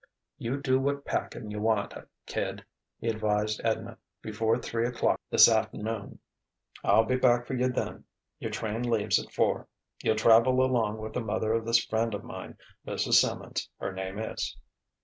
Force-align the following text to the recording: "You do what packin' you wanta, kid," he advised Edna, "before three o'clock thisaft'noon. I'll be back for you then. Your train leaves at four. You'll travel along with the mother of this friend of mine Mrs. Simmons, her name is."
"You 0.39 0.59
do 0.59 0.79
what 0.79 1.05
packin' 1.05 1.51
you 1.51 1.61
wanta, 1.61 2.07
kid," 2.25 2.65
he 2.97 3.07
advised 3.07 3.61
Edna, 3.63 3.99
"before 4.23 4.57
three 4.57 4.87
o'clock 4.87 5.21
thisaft'noon. 5.31 6.17
I'll 6.83 7.03
be 7.05 7.17
back 7.17 7.45
for 7.45 7.53
you 7.53 7.69
then. 7.69 8.05
Your 8.39 8.49
train 8.49 8.81
leaves 8.81 9.23
at 9.23 9.31
four. 9.31 9.67
You'll 10.01 10.15
travel 10.15 10.65
along 10.65 10.97
with 10.97 11.13
the 11.13 11.21
mother 11.21 11.53
of 11.53 11.67
this 11.67 11.85
friend 11.85 12.15
of 12.15 12.23
mine 12.23 12.57
Mrs. 12.87 13.13
Simmons, 13.21 13.69
her 13.79 13.91
name 13.93 14.17
is." 14.17 14.57